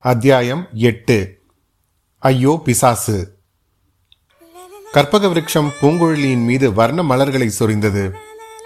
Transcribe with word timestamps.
அத்தியாயம் 0.00 0.68
எட்டு. 0.74 1.38
ஐயோ 2.18 2.60
பிசாசு. 2.64 3.38
கற்பக 4.92 5.26
விருட்சம் 5.26 5.72
பூங்குழலியின் 5.80 6.44
மீது 6.44 6.72
வர்ண 6.72 7.02
மலர்களை 7.02 7.50
சொரிந்தது. 7.58 8.12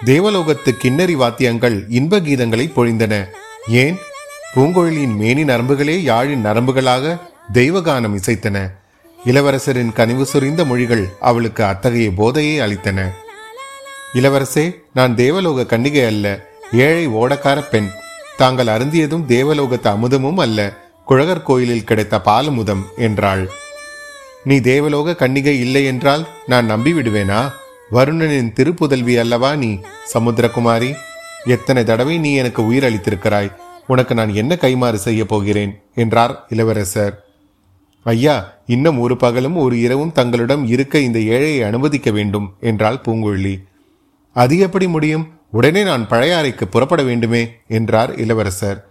தேவலோகத்து 0.04 0.76
கிண்ணறி 0.78 1.12
வாத்தியங்கள் 1.12 1.84
இன்ப 1.88 2.20
கீதங்களை 2.20 2.70
பொழிந்தன. 2.70 3.26
ஏன்? 3.68 3.96
பூங்குழலியின் 4.54 5.16
மேனி 5.16 5.44
நரம்புகளே 5.44 5.96
யாழின் 6.02 6.44
நரம்புகளாக 6.44 7.18
தெய்வகானம் 7.52 8.16
இசைத்தன. 8.16 8.70
இளவரசரின் 9.24 9.92
கனிவு 9.92 10.26
சொரிந்த 10.26 10.64
மொழிகள் 10.64 11.08
அவளுக்கு 11.20 11.64
அத்தகைய 11.64 12.10
போதையை 12.10 12.60
அளித்தன. 12.60 13.10
இளவரசே 14.14 14.74
நான் 14.92 15.14
தேவலோக 15.14 15.62
கன்னிகை 15.62 16.06
அல்ல. 16.06 16.46
ஏழை 16.72 17.08
ஓடக்கார 17.08 17.68
பெண். 17.68 17.88
தாங்கள் 18.36 18.66
அருந்தியதும் 18.66 19.26
தேவலோகத்து 19.26 19.88
அமுதமும் 19.88 20.40
அல்ல. 20.40 20.81
குழகர் 21.04 21.42
கோயிலில் 21.42 21.84
கிடைத்த 21.84 22.20
பாலமுதம் 22.24 22.82
என்றாள். 22.96 23.50
நீ 24.44 24.60
தேவலோக 24.60 25.16
கன்னிகை 25.18 25.46
இல்லை 25.46 25.84
என்றால் 25.84 26.28
நான் 26.46 26.70
நம்பிவிடுவேனா? 26.70 27.52
வருணனின் 27.92 28.52
திருப்புதல்வி 28.52 29.18
அல்லவா 29.18 29.56
நீ 29.56 29.80
சமுத்திரகுமாரி? 30.14 30.94
எத்தனை 31.44 31.84
தடவை 31.84 32.18
நீ 32.18 32.34
எனக்கு 32.34 32.66
உயிர் 32.66 32.84
அளித்திருக்கிறாய்? 32.84 33.52
உனக்கு 33.86 34.14
நான் 34.14 34.34
என்ன 34.34 34.58
கைமாறு 34.60 34.94
செய்ய 34.94 35.26
போகிறேன்? 35.26 35.82
என்றார் 35.94 36.46
இளவரசர். 36.48 37.26
ஐயா 38.04 38.54
இன்னும் 38.66 38.98
ஒரு 38.98 39.16
பகலும் 39.16 39.56
ஒரு 39.56 39.80
இரவும் 39.80 40.12
தங்களிடம் 40.12 40.66
இருக்க 40.66 40.98
இந்த 40.98 41.18
ஏழையை 41.18 41.64
அனுமதிக்க 41.64 42.10
வேண்டும் 42.10 42.54
என்றாள் 42.60 43.00
பூங்குழலி 43.04 43.62
அது 44.32 44.58
எப்படி 44.58 44.88
முடியும்? 44.88 45.30
உடனே 45.50 45.82
நான் 45.82 46.08
பழையாறைக்கு 46.08 46.64
புறப்பட 46.64 47.02
வேண்டுமே 47.02 47.50
என்றார் 47.68 48.14
இளவரசர். 48.14 48.88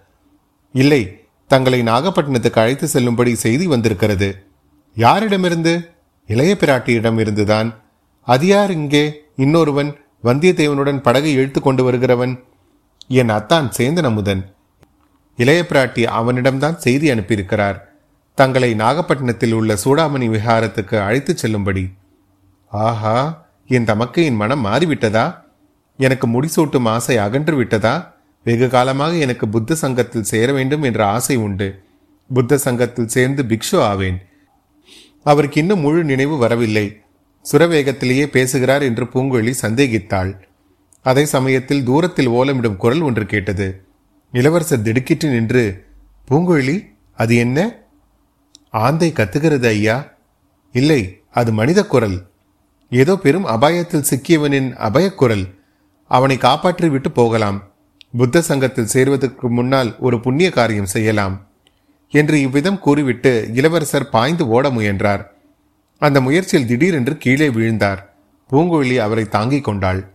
இல்லை 0.73 1.20
தங்களை 1.51 1.81
நாகப்பட்டினத்துக்கு 1.81 2.59
அழைத்து 2.59 2.87
செல்லும்படி 2.87 3.35
செய்தி 3.35 3.67
வந்திருக்கிறது. 3.67 4.45
யாரிடமிருந்து? 4.95 5.87
இளைய 6.27 6.57
பிராட்டியிடம் 6.59 7.19
இருந்துதான் 7.19 7.75
அது 8.21 8.47
யார் 8.47 8.71
இங்கே? 8.71 9.21
இன்னொருவன் 9.35 9.95
வந்தியத்தேவனுடன் 10.23 11.01
படகை 11.01 11.33
இழுத்து 11.33 11.61
கொண்டு 11.61 11.91
வருகிறவன். 11.91 12.43
என் 13.07 13.29
அத்தான் 13.29 13.71
சேந்தன் 13.77 14.03
அமுதன் 14.03 14.53
இளைய 15.37 15.65
பிராட்டி 15.69 16.03
அவனிடம்தான் 16.19 16.75
செய்தி 16.75 17.11
அனுப்பியிருக்கிறார். 17.11 17.81
தங்களை 18.33 18.73
நாகப்பட்டினத்தில் 18.73 19.51
உள்ள 19.51 19.73
சூடாமணி 19.73 20.27
விஹாரத்துக்கு 20.35 20.99
அழைத்துச் 20.99 21.37
செல்லும்படி. 21.37 21.89
ஆஹா 22.69 23.45
என் 23.67 23.85
தமக்கையின் 23.85 24.35
மனம் 24.35 24.65
மாறிவிட்டதா? 24.65 25.35
எனக்கு 25.97 26.27
முடிசூட்டும் 26.27 26.87
ஆசை 26.87 27.17
அகன்று 27.17 27.55
விட்டதா? 27.55 28.10
வெகு 28.43 28.69
காலமாக 28.69 29.15
எனக்கு 29.15 29.49
புத்த 29.49 29.75
சங்கத்தில் 29.75 30.23
சேர 30.23 30.53
வேண்டும் 30.53 30.81
என்ற 30.81 31.07
ஆசை 31.07 31.35
உண்டு. 31.35 31.83
புத்த 32.33 32.57
சங்கத்தில் 32.57 33.07
சேர்ந்து 33.07 33.43
பிக்ஷு 33.43 33.75
ஆவேன். 33.75 34.21
அவருக்கு 35.23 35.59
இன்னும் 35.59 35.79
முழு 35.79 36.03
நினைவு 36.03 36.37
வரவில்லை. 36.37 37.01
சுரவேகத்திலேயே 37.51 38.25
பேசுகிறார் 38.25 38.81
என்று 38.81 39.05
பூங்குழி 39.05 39.53
சந்தேகித்தாள். 39.61 40.37
அதே 41.01 41.25
சமயத்தில் 41.25 41.83
தூரத்தில் 41.83 42.29
ஓலமிடும் 42.29 42.75
குரல் 42.75 43.01
ஒன்று 43.01 43.25
கேட்டது. 43.25 43.85
இளவரசர் 44.31 44.81
திடுக்கிட்டு 44.81 45.29
நின்று 45.29 45.85
பூங்குழி 46.31 46.87
அது 47.13 47.35
என்ன? 47.35 47.75
ஆந்தை 48.69 49.13
கத்துகிறது 49.15 49.65
ஐயா. 49.65 50.15
இல்லை 50.71 51.21
அது 51.31 51.53
மனித 51.53 51.85
குரல். 51.85 52.27
ஏதோ 52.89 53.15
பெரும் 53.15 53.45
அபாயத்தில் 53.45 54.05
சிக்கியவனின் 54.09 54.75
அபயக்குரல் 54.75 55.55
அவனை 56.07 56.37
காப்பாற்றி 56.37 56.89
விட்டு 56.89 57.11
போகலாம். 57.11 57.70
புத்த 58.17 58.41
சங்கத்தில் 58.41 58.85
சேர்வதற்கு 58.85 59.49
முன்னால் 59.49 59.95
ஒரு 59.99 60.19
புண்ணிய 60.19 60.49
காரியம் 60.49 60.85
செய்யலாம் 60.85 61.47
என்று 62.09 62.41
இவ்விதம் 62.41 62.79
கூறிவிட்டு 62.79 63.49
இளவரசர் 63.53 64.09
பாய்ந்து 64.09 64.47
ஓட 64.47 64.69
முயன்றார். 64.69 65.35
அந்த 65.99 66.21
முயற்சியில் 66.21 66.67
திடீரென்று 66.67 67.17
கீழே 67.17 67.49
வீழ்ந்தார். 67.49 67.97
பூங்குழலி 68.51 68.97
அவரை 68.97 69.25
தாங்கிக் 69.25 69.63
கொண்டாள். 69.63 70.11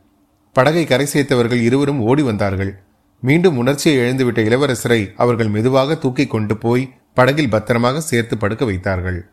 படகை 0.53 0.85
கரை 0.87 1.07
சேர்த்தவர்கள் 1.13 1.61
இருவரும் 1.61 2.01
ஓடி 2.01 2.23
வந்தார்கள். 2.23 2.79
மீண்டும் 3.21 3.57
உணர்ச்சியை 3.57 3.99
எழுந்துவிட்ட 3.99 4.41
இளவரசரை 4.49 5.13
அவர்கள் 5.17 5.49
மெதுவாக 5.49 5.95
தூக்கி 5.95 6.27
கொண்டு 6.27 6.57
போய் 6.57 6.93
படகில் 7.15 7.51
பத்திரமாக 7.51 8.01
சேர்த்து 8.01 8.39
படுக்க 8.39 8.65
வைத்தார்கள். 8.65 9.31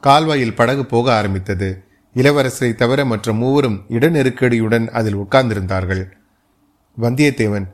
கால்வாயில் 0.00 0.54
படகு 0.54 0.84
போக 0.86 1.14
ஆரம்பித்தது. 1.14 1.84
இளவரசரை 2.14 2.74
தவிர 2.74 3.04
மற்ற 3.04 3.32
மூவரும் 3.32 3.84
இடநெருக்கடியுடன் 3.88 4.88
அதில் 4.88 5.16
உட்கார்ந்திருந்தார்கள். 5.16 6.04
வந்தியத்தேவன் 7.00 7.66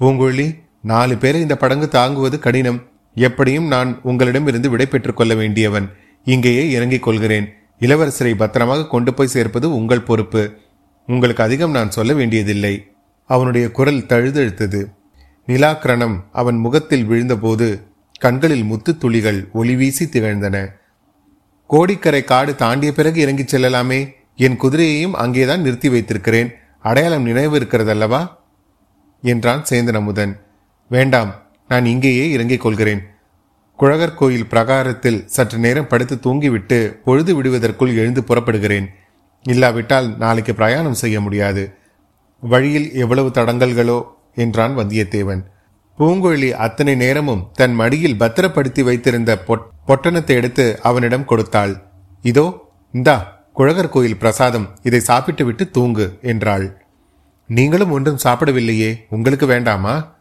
பூங்குழலி 0.00 0.58
நாலு 0.82 1.16
பேரை 1.16 1.40
இந்த 1.40 1.56
படங்கு 1.56 1.88
தாங்குவது 1.88 2.38
கடினம். 2.38 2.88
எப்படியும் 3.14 3.66
நான் 3.66 4.00
உங்களிடமிருந்து 4.02 4.70
விடை 4.70 4.86
பெற்றுக் 4.86 5.16
கொள்ள 5.16 5.34
வேண்டியவன். 5.34 5.90
இங்கேயே 6.24 6.70
இறங்கிக் 6.70 7.02
கொள்கிறேன். 7.02 7.52
இளவரசரை 7.80 8.34
பத்திரமாக 8.34 8.86
கொண்டு 8.86 9.14
போய் 9.14 9.26
சேர்ப்பது 9.26 9.74
உங்கள் 9.74 10.00
பொறுப்பு. 10.00 10.52
உங்களுக்கு 11.06 11.42
அதிகம் 11.42 11.70
நான் 11.70 11.90
சொல்ல 11.90 12.12
வேண்டியதில்லை. 12.12 12.86
அவனுடைய 13.26 13.70
குரல் 13.70 14.06
தழுதழுத்தது. 14.06 14.84
நிலாக்கிரணம் 15.46 16.16
அவன் 16.32 16.56
முகத்தில் 16.56 17.04
விழுந்தபோது 17.04 17.82
கண்களில் 18.18 18.64
முத்து 18.64 18.98
துளிகள் 18.98 19.48
ஒளி 19.52 19.76
வீசி 19.76 20.04
திகழ்ந்தன. 20.04 20.68
கோடிக்கரை 21.66 22.24
காடு 22.24 22.54
தாண்டிய 22.54 22.92
பிறகு 22.92 23.20
இறங்கிச் 23.20 23.56
செல்லலாமே. 23.56 24.10
என் 24.36 24.60
குதிரையையும் 24.60 25.12
அங்கேதான் 25.12 25.60
நிறுத்தி 25.60 25.88
வைத்திருக்கிறேன். 25.88 26.52
அடையாளம் 26.82 27.22
நினைவு 27.22 27.58
இருக்கிறதல்லவா? 27.58 28.38
என்றான் 29.22 29.64
சேந்தன் 29.70 29.94
அமுதன் 29.94 30.40
வேண்டாம் 30.88 31.34
நான் 31.68 31.86
இங்கேயே 31.86 32.30
இறங்கிக் 32.30 32.60
கொள்கிறேன். 32.60 33.02
குழகர் 33.76 34.14
கோயில் 34.14 34.46
பிரகாரத்தில் 34.46 35.26
சற்று 35.26 35.58
நேரம் 35.58 35.86
படுத்து 35.86 36.14
தூங்கிவிட்டு 36.14 37.02
பொழுது 37.04 37.34
விடுவதற்குள் 37.34 37.96
எழுந்து 37.96 38.20
புறப்படுகிறேன். 38.20 38.86
இல்லாவிட்டால் 39.42 40.16
நாளைக்கு 40.16 40.54
பிரயாணம் 40.54 40.94
செய்ய 40.94 41.20
முடியாது. 41.20 41.74
வழியில் 42.40 42.94
எவ்வளவு 42.94 43.28
தடங்கல்களோ 43.28 44.04
என்றான் 44.34 44.78
வந்தியத்தேவன். 44.78 45.42
பூங்குழலி 45.98 46.50
அத்தனை 46.50 46.94
நேரமும் 46.94 47.50
தன் 47.52 47.74
மடியில் 47.74 48.18
பத்திரப்படுத்தி 48.18 48.82
வைத்திருந்த 48.82 49.42
பொட்- 49.46 49.66
பொட்டணத்தை 49.86 50.36
எடுத்து 50.36 50.80
அவனிடம் 50.82 51.24
கொடுத்தாள். 51.24 51.82
இதோ 52.22 52.72
இந்தா 52.92 53.44
குழகர் 53.52 53.88
கோயில் 53.88 54.16
பிரசாதம் 54.16 54.68
இதை 54.82 55.00
சாப்பிட்டுவிட்டு 55.00 55.70
தூங்கு 55.70 56.18
என்றாள். 56.22 56.79
நீங்களும் 57.50 57.90
ஒன்றும் 57.90 58.18
சாப்பிடவில்லையே 58.24 58.96
உங்களுக்கு 59.08 59.46
வேண்டாமா? 59.46 60.14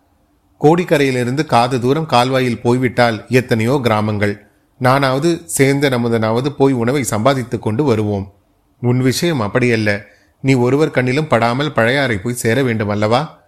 கோடிக்கரையிலிருந்து 0.62 1.45
காது 1.45 1.81
தூரம் 1.81 2.06
கால்வாயில் 2.06 2.62
போய்விட்டால் 2.62 3.25
எத்தனையோ 3.29 3.79
கிராமங்கள். 3.84 4.47
நானாவது 4.78 5.41
சேர்ந்த 5.45 5.89
நமதனாவது 5.89 6.50
போய் 6.50 6.73
உணவை 6.73 7.03
சம்பாதித்துக் 7.03 7.62
கொண்டு 7.62 7.84
வருவோம். 7.84 8.34
உன் 8.81 9.00
விஷயம் 9.00 9.41
அப்படியல்ல. 9.41 10.01
நீ 10.41 10.53
ஒருவர் 10.53 10.89
கண்ணிலும் 10.89 11.28
படாமல் 11.28 11.72
பழையாறை 11.72 12.18
போய் 12.18 12.34
சேர 12.34 12.63
வேண்டும் 12.63 12.89
அல்லவா? 12.89 13.39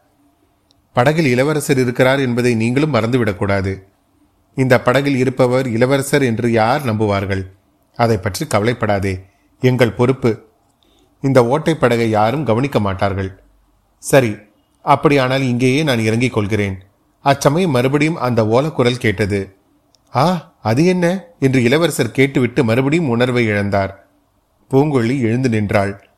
படகில் 0.93 1.25
இளவரசர் 1.25 1.79
இருக்கிறார் 1.79 2.19
என்பதை 2.19 2.55
நீங்களும் 2.55 2.93
மறந்துவிடக்கூடாது. 2.93 3.83
இந்த 4.55 4.81
படகில் 4.81 5.15
இருப்பவர் 5.15 5.67
இளவரசர் 5.67 6.21
என்று 6.21 6.51
யார் 6.51 6.85
நம்புவார்கள்? 6.85 7.45
அதை 7.95 8.17
பற்றி 8.17 8.47
கவலைப்படாதே. 8.47 9.25
எங்கள் 9.61 9.91
பொறுப்பு 9.91 10.41
இந்த 11.21 11.45
ஓட்டை 11.45 11.75
படகை 11.75 12.09
யாரும் 12.09 12.45
கவனிக்க 12.45 12.79
மாட்டார்கள். 12.79 13.40
சரி 14.01 14.35
அப்படியானால் 14.81 15.41
இங்கேயே 15.41 15.83
நான் 15.83 15.99
இறங்கிக் 15.99 16.33
கொள்கிறேன். 16.33 16.77
அச்சமயம் 17.21 17.71
மறுபடியும் 17.71 18.15
அந்த 18.15 18.43
ஓலக்குரல் 18.43 18.95
கேட்டது. 18.95 19.55
ஆ 20.15 20.53
அது 20.61 20.85
என்ன? 20.85 21.23
என்று 21.39 21.63
இளவரசர் 21.63 22.11
கேட்டுவிட்டு 22.11 22.63
மறுபடியும் 22.63 23.09
உணர்வை 23.09 23.47
இழந்தார். 23.47 23.89
பூங்கொழி 24.71 25.19
எழுந்து 25.19 25.49
நின்றாள். 25.49 26.09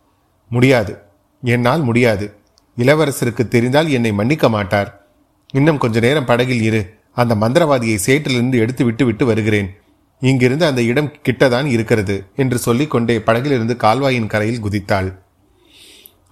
முடியாது 0.49 0.97
என்னால் 1.41 1.81
முடியாது. 1.81 2.35
இளவரசருக்கு 2.77 3.47
தெரிந்தால் 3.47 3.89
என்னை 3.89 4.13
மன்னிக்க 4.13 4.49
மாட்டார். 4.49 5.07
இன்னும் 5.53 5.77
கொஞ்ச 5.77 5.99
நேரம் 5.99 6.25
படகில் 6.25 6.61
இரு 6.61 6.93
அந்த 7.11 7.35
மந்திரவாதியை 7.35 7.97
சேற்றிலிருந்து 8.05 8.55
எடுத்து 8.55 8.85
விட்டு 8.85 9.05
விட்டு 9.05 9.25
வருகிறேன். 9.25 9.75
இங்கிருந்து 10.19 10.66
அந்த 10.66 10.81
இடம் 10.81 11.11
கிட்டதான் 11.29 11.66
இருக்கிறது 11.66 12.25
என்று 12.35 12.58
சொல்லிக்கொண்டே 12.58 13.19
படகிலிருந்து 13.19 13.75
கால்வாயின் 13.75 14.28
கரையில் 14.28 14.63
குதித்தாள். 14.63 15.22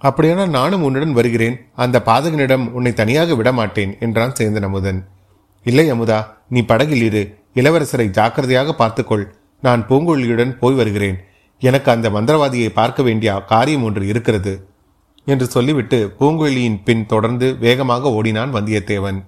அப்படியானால் 0.08 0.54
நானும் 0.58 0.84
உன்னுடன் 0.86 1.16
வருகிறேன். 1.18 1.56
அந்த 1.82 1.96
பாதகனிடம் 2.06 2.64
உன்னை 2.76 2.92
தனியாக 3.00 3.34
விட 3.34 3.50
மாட்டேன் 3.52 3.92
என்றான் 4.04 4.36
சேந்தன் 4.38 4.66
அமுதன். 4.68 5.00
இல்லை 5.66 5.86
அமுதா 5.92 6.18
நீ 6.48 6.60
படகில் 6.70 7.04
இரு. 7.08 7.22
இளவரசரை 7.54 8.06
ஜாக்கிரதையாக 8.10 8.72
பார்த்துக்கொள். 8.74 9.24
நான் 9.62 9.82
பூங்குழலியுடன் 9.88 10.52
போய் 10.58 10.78
வருகிறேன். 10.80 11.18
எனக்கு 11.62 11.88
அந்த 11.90 12.06
மந்திரவாதியை 12.10 12.68
பார்க்க 12.68 13.00
வேண்டிய 13.02 13.32
காரியம் 13.52 13.82
ஒன்று 13.82 14.04
இருக்கிறது 14.06 14.54
என்று 15.26 15.46
சொல்லிவிட்டு 15.46 15.98
பூங்குழலியின் 16.20 16.78
பின் 16.84 17.04
தொடர்ந்து 17.06 17.48
வேகமாக 17.58 18.10
ஓடினான் 18.10 18.54
வந்தியத்தேவன். 18.54 19.18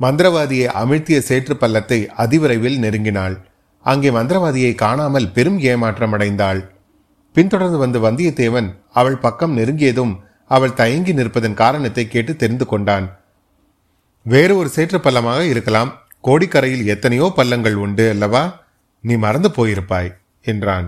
மந்திரவாதியை 0.00 0.66
அமிழ்த்திய 0.80 1.18
சேற்று 1.28 1.54
பள்ளத்தை 1.56 1.98
அதிவிரைவில் 2.16 2.80
நெருங்கினாள். 2.84 3.36
அங்கே 3.86 4.10
மந்திரவாதியை 4.10 4.72
காணாமல் 4.74 5.32
பெரும் 5.36 5.58
ஏமாற்றம் 5.72 6.14
அடைந்தாள் 6.16 6.60
பின்தொடர்ந்து 7.36 7.78
வந்த 7.78 7.98
வந்தியத்தேவன் 7.98 8.68
அவள் 8.92 9.16
பக்கம் 9.16 9.56
நெருங்கியதும் 9.56 10.12
அவள் 10.50 10.74
தயங்கி 10.74 11.12
நிற்பதன் 11.14 11.60
காரணத்தை 11.62 12.04
கேட்டு 12.08 12.32
தெரிந்து 12.36 12.66
கொண்டான். 12.66 13.06
வேறு 14.26 14.56
ஒரு 14.56 14.68
சேற்று 14.68 14.98
பள்ளமாக 14.98 15.40
இருக்கலாம். 15.40 15.90
கோடிக்கரையில் 16.24 16.84
எத்தனையோ 16.84 17.32
பள்ளங்கள் 17.36 17.74
உண்டு 17.74 18.08
அல்லவா? 18.08 18.64
நீ 19.00 19.14
மறந்து 19.16 19.48
போயிருப்பாய் 19.48 20.10
என்றான். 20.42 20.86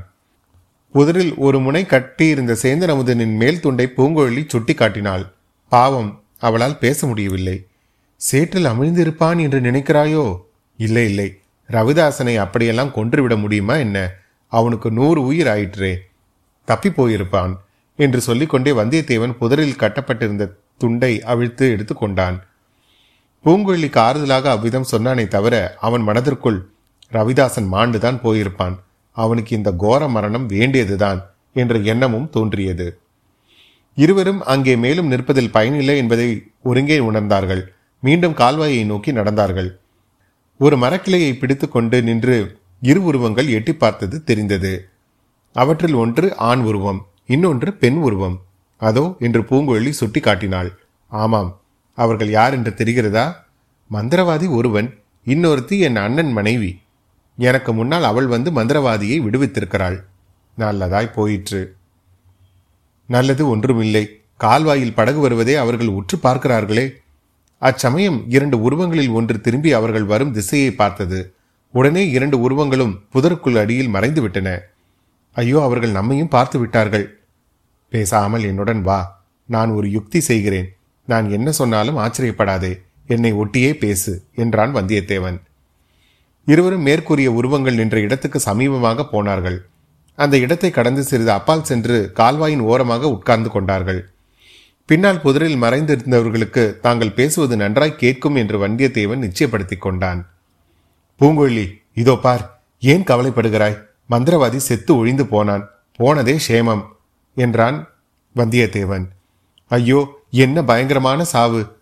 புதரில் 0.94 1.32
ஒரு 1.36 1.60
முனை 1.60 1.86
கட்டியிருந்த 1.86 2.56
சேந்தன் 2.62 2.92
அமுதனின் 2.94 3.36
மேல் 3.36 3.60
துண்டை 3.60 3.86
பூங்கொழி 3.96 4.42
சுட்டி 4.48 4.74
காட்டினாள் 4.74 5.24
பாவம் 5.68 6.10
அவளால் 6.38 6.78
பேச 6.78 7.06
முடியவில்லை. 7.06 7.56
சேற்றில் 8.20 8.70
அமிழ்ந்திருப்பான் 8.72 9.40
என்று 9.44 9.60
நினைக்கிறாயோ? 9.60 10.26
இல்லை 10.76 11.04
இல்லை. 11.04 11.28
ரவிதாசனை 11.68 12.36
அப்படியெல்லாம் 12.36 12.92
கொன்றுவிட 12.92 13.36
முடியுமா 13.36 13.74
என்ன? 13.86 13.98
அவனுக்கு 14.52 14.90
நூறு 14.90 15.20
உயிர் 15.24 15.48
ஆயிற்றே. 15.48 15.92
தப்பி 16.70 16.90
போயிருப்பான் 16.90 17.52
என்று 17.98 18.20
சொல்லிக்கொண்டே 18.26 18.72
வந்தியத்தேவன் 18.80 19.34
புதரில் 19.40 19.80
கட்டப்பட்டிருந்த 19.82 20.44
துண்டை 20.82 21.12
அவிழ்த்து 21.32 21.66
எடுத்துக்கொண்டான். 21.74 22.36
பூங்குழலிக்கு 23.44 24.00
ஆறுதலாக 24.08 24.46
அவ்விதம் 24.54 24.90
சொன்னானே 24.92 25.24
தவிர 25.34 25.54
அவன் 25.86 26.04
மனதிற்குள் 26.08 26.58
ரவிதாசன் 27.12 27.68
மாண்டுதான் 27.74 28.18
போயிருப்பான். 28.24 28.76
அவனுக்கு 29.16 29.52
இந்த 29.56 29.70
கோர 29.82 30.02
மரணம் 30.08 30.46
வேண்டியதுதான் 30.54 31.20
என்ற 31.52 31.74
எண்ணமும் 31.92 32.30
தோன்றியது. 32.30 32.86
இருவரும் 33.96 34.40
அங்கே 34.52 34.74
மேலும் 34.84 35.10
நிற்பதில் 35.12 35.54
பயனில்லை 35.56 35.96
என்பதை 36.02 36.28
ஒருங்கே 36.62 36.98
உணர்ந்தார்கள். 37.08 37.62
மீண்டும் 38.02 38.38
கால்வாயை 38.40 38.82
நோக்கி 38.84 39.10
நடந்தார்கள். 39.12 39.70
ஒரு 40.60 40.76
மரக்கிளையை 40.76 41.32
பிடித்துக்கொண்டு 41.38 41.98
நின்று 42.02 42.36
இரு 42.82 43.00
உருவங்கள் 43.02 43.48
எட்டி 43.48 43.72
பார்த்தது 43.74 44.16
தெரிந்தது. 44.28 44.72
அவற்றில் 45.56 45.94
ஒன்று 45.94 46.36
ஆண் 46.36 46.60
உருவம் 46.60 47.00
இன்னொன்று 47.26 47.72
பெண் 47.72 47.96
உருவம். 47.96 48.36
அதோ 48.76 49.16
என்று 49.18 49.40
பூங்குழலி 49.42 49.90
சுட்டி 49.90 50.20
காட்டினாள். 50.20 50.70
ஆமாம் 51.12 51.50
அவர்கள் 51.98 52.30
யார் 52.30 52.52
என்று 52.52 52.74
தெரிகிறதா? 52.76 53.24
மந்திரவாதி 53.90 54.46
ஒருவன் 54.50 54.88
இன்னொருத்தி 55.26 55.78
என் 55.78 55.96
அண்ணன் 55.96 56.32
மனைவி. 56.32 56.70
எனக்கு 57.36 57.72
முன்னால் 57.72 58.02
அவள் 58.02 58.26
வந்து 58.26 58.50
மந்திரவாதியை 58.50 59.18
விடுவித்திருக்கிறாள். 59.24 59.98
நல்லதாய் 60.58 61.14
போயிற்று. 61.14 61.76
நல்லது 63.06 63.48
ஒன்றுமில்லை. 63.48 64.04
கால்வாயில் 64.36 64.94
படகு 64.94 65.20
வருவதை 65.20 65.56
அவர்கள் 65.56 65.88
உற்று 65.88 66.18
பார்க்கிறார்களே. 66.22 66.86
அச்சமயம் 67.62 68.18
இரண்டு 68.28 68.56
உருவங்களில் 68.62 69.10
ஒன்று 69.10 69.40
திரும்பி 69.40 69.72
அவர்கள் 69.72 70.04
வரும் 70.04 70.32
திசையை 70.32 70.70
பார்த்தது. 70.70 71.34
உடனே 71.74 72.10
இரண்டு 72.10 72.36
உருவங்களும் 72.40 72.96
புதருக்குள் 73.14 73.58
அடியில் 73.58 73.88
மறைந்து 73.88 74.20
விட்டன 74.22 74.48
ஐயோ 75.40 75.58
அவர்கள் 75.62 75.96
நம்மையும் 75.98 76.34
பார்த்து 76.34 76.56
விட்டார்கள். 76.58 77.06
பேசாமல் 77.92 78.44
என்னுடன் 78.50 78.82
வா. 78.82 79.00
நான் 79.48 79.70
ஒரு 79.70 79.86
யுக்தி 79.90 80.20
செய்கிறேன். 80.20 80.68
நான் 81.08 81.26
என்ன 81.30 81.48
சொன்னாலும் 81.52 82.00
ஆச்சரியப்படாதே. 82.04 82.72
என்னை 83.06 83.30
ஒட்டியே 83.32 83.70
பேசு 83.82 84.12
என்றான் 84.34 84.72
வந்தியத்தேவன். 84.74 85.38
இருவரும் 86.46 86.86
மேற்கூறிய 86.88 87.28
உருவங்கள் 87.32 87.78
நின்ற 87.80 87.96
இடத்துக்கு 88.00 88.38
சமீபமாக 88.40 89.04
போனார்கள். 89.14 89.58
அந்த 90.18 90.36
இடத்தை 90.38 90.70
கடந்து 90.70 91.02
சிறிது 91.02 91.32
அப்பால் 91.32 91.66
சென்று 91.70 91.96
கால்வாயின் 92.20 92.62
ஓரமாக 92.70 93.08
உட்கார்ந்து 93.08 93.50
கொண்டார்கள். 93.50 94.00
பின்னால் 94.88 95.20
புதரில் 95.20 95.58
மறைந்திருந்தவர்களுக்கு 95.62 96.62
தாங்கள் 96.80 97.16
பேசுவது 97.18 97.56
நன்றாய் 97.56 98.00
கேட்கும் 98.02 98.36
என்று 98.36 98.56
வந்தியத்தேவன் 98.64 99.24
நிச்சயப்படுத்திக் 99.26 99.84
கொண்டான். 99.86 100.20
பூங்கொழி 101.20 101.66
இதோ 101.92 102.14
பார் 102.24 102.44
ஏன் 102.82 103.06
கவலைப்படுகிறாய்? 103.10 103.78
மந்திரவாதி 104.10 104.56
செத்து 104.56 104.96
ஒழிந்து 104.96 105.26
போனான். 105.26 105.70
போனதே 105.96 106.38
சேமம் 106.48 106.84
என்றான் 107.34 107.88
வந்தியத்தேவன். 108.36 109.04
ஐயோ 109.68 110.00
என்ன 110.30 110.64
பயங்கரமான 110.64 111.24
சாவு. 111.24 111.76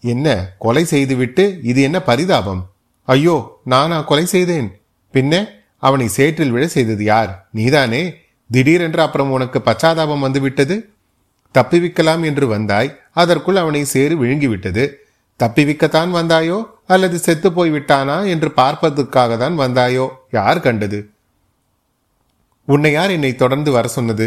என்ன 0.00 0.54
கொலை 0.58 0.84
செய்துவிட்டு 0.84 1.58
இது 1.62 1.82
என்ன 1.82 2.02
பரிதாபம்? 2.02 2.62
ஐயோ 3.02 3.60
நானா 3.64 4.00
கொலை 4.00 4.26
செய்தேன். 4.26 4.68
பின்ன 5.12 5.48
அவனை 5.78 6.08
சேற்றில் 6.08 6.50
விழ 6.50 6.66
செய்தது 6.66 7.04
யார்? 7.04 7.48
நீதானே? 7.52 8.14
திடீரென்று 8.50 9.02
அப்புறம் 9.02 9.30
உனக்கு 9.30 9.58
பச்சாதாபம் 9.64 10.18
வந்துவிட்டது? 10.18 10.76
தப்பிவிக்கலாம் 11.54 12.24
என்று 12.24 12.46
வந்தாய் 12.46 13.00
அதற்குள் 13.12 13.56
அவனை 13.56 13.84
சேறு 13.84 14.24
விழுங்கிவிட்டது. 14.24 14.84
தப்பிவிக்கத்தான் 15.40 16.10
வந்தாயோ? 16.10 16.58
அல்லது 16.88 17.18
செத்து 17.18 17.52
போய் 17.52 17.70
விட்டானா 17.70 18.28
என்று 18.28 18.52
பார்ப்பதற்காக 18.52 19.36
தான் 19.36 19.54
வந்தாயோ? 19.62 20.08
யார் 20.30 20.60
கண்டது? 20.60 20.98
உன்னை 22.64 22.92
யார் 22.92 23.10
என்னை 23.10 23.34
தொடர்ந்து 23.34 23.70
வர 23.70 23.86
சொன்னது? 23.88 24.26